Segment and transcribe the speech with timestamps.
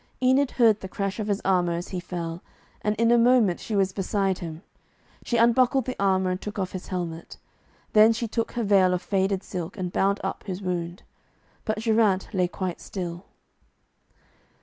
[0.19, 2.41] Enid heard the crash of his armour as he fell,
[2.81, 4.63] and in a moment she was beside him.
[5.23, 7.37] She unbuckled the armour and took off his helmet
[7.93, 11.03] Then she took her veil of faded silk and bound up his wound.
[11.65, 13.25] But Geraint lay quite still.